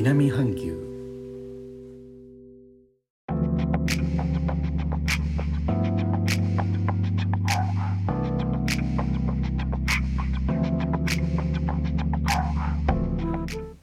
[0.00, 0.78] 南半球。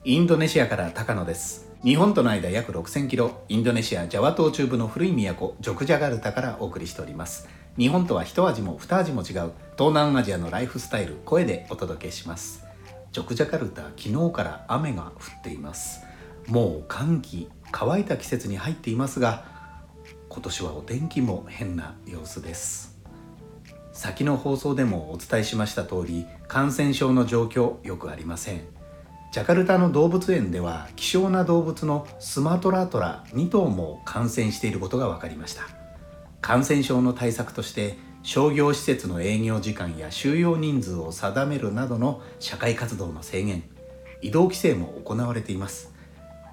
[0.05, 1.69] インドネシアから高野です。
[1.83, 3.43] 日本との間約6000キロ。
[3.49, 7.49] インドネシアジャワ島中部の古い都ジョクジャカルタからお送りしております。
[7.77, 12.63] 日本とは一味も二味も違う東南アジアのライフスタイル声でお届けします。
[13.11, 16.04] ジョクジャカルタ昨日から雨が降っています。
[16.47, 19.45] もう寒気乾いた季節に入っていますが
[20.29, 22.95] 今年はお天気も変な様子です。
[23.93, 28.61] 先の放送でもお伝えしました通り感染症の状況よくありません。
[29.31, 35.63] ジャカルタの動物園では希少な動物のスマトラトラ2頭も感染していることが分かりました。
[36.41, 43.63] 感染症の対策として商業施設の営業時間や収容人数を定めるなどの社会活動の制限
[44.21, 45.94] 移動規制も行われています。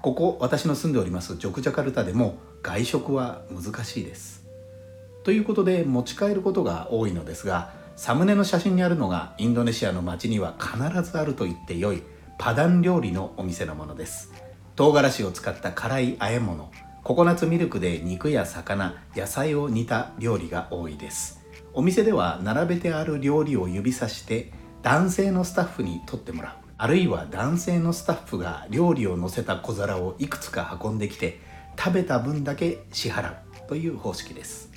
[0.03, 4.43] ここ私の住んでおりますジョクジャカルタでも外食は難しいです。
[5.23, 10.77] ということで持ち帰ることが多いのですがサムネの写真にあるのがインドネシアの街には必
[11.09, 12.03] ずあると言ってよい
[12.37, 14.33] パダン料理のお店のものです。
[14.75, 16.69] 唐辛子を使った辛い和え物
[17.05, 21.39] ココナッツミルクで肉や魚野菜を煮た料理が多いです。
[21.73, 24.51] お店では並べてある料理を指さして
[24.81, 26.62] 男性のスタッフに取ってもらう。
[26.83, 31.39] あるいは男性のスタッフが料理を乗せた小皿をいくつか運んできて
[31.79, 33.35] 食べた分だけ支払う
[33.69, 34.69] という方式です。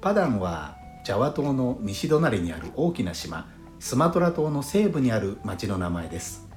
[0.00, 3.46] パダンはジャワ島の西隣にある大きな島
[3.78, 6.48] スマトラ島の西部にある町の名前です。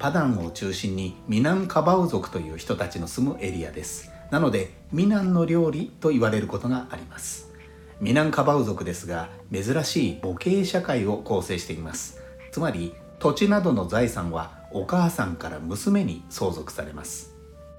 [0.00, 4.10] パダンを中心にミナンカバウ族という人たちの住むエリアです。
[4.32, 7.52] なのでミナンの料理と言われることがあります。
[8.00, 12.18] ミナンカバウ族ですが珍しい母系社会を構成しています。
[12.50, 17.34] つまり土地などの財産はお母さんから娘に相続されます。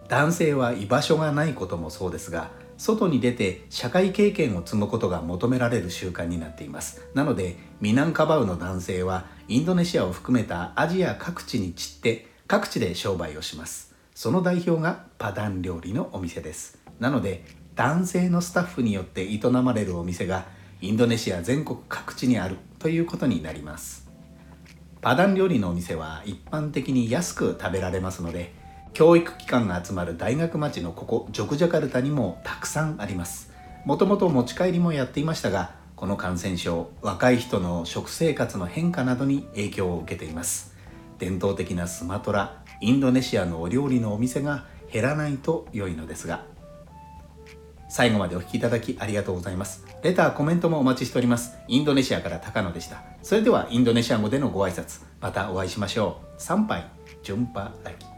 [0.07, 7.01] 男性は居場所がないこともそうですが外に出て社会経験を積むことが求められる習慣になっています。
[7.15, 13.95] なのでミナンカバウの男性はインドネシアを含めたアジア各地に散って各地で商売をします。
[14.13, 16.77] その代表がパダン料理のお店です。
[16.99, 20.45] なので男性のスタッフによって営まれるお店が
[20.81, 24.10] インドネシア全国各地にあるということになります。
[25.01, 28.53] パダン料理のお店は一般的に安く食べられますので
[28.93, 33.51] 教育機関が集まる大学町のここジョクジャカルタにもたくさんあります。
[33.83, 40.75] もともと持ち帰りもやっていましたがこの感染症若い人の食生活の変化などに影響を受けています。
[41.17, 46.45] 伝統的なスマトラインドネシアのお料理のお店が減らないと良いのですが
[47.91, 49.85] 最後までお聴きいただきありがとうございます。
[50.01, 51.57] レターコメントもお待ちしております。
[51.67, 53.03] インドネシアから高野でした。
[53.21, 55.01] それではインドネシア語でのご挨拶。
[55.19, 56.41] またお会いしましょう。
[56.41, 56.89] 参拝
[57.21, 58.10] 順波ラキ